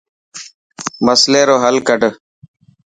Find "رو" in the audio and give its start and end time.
1.49-1.55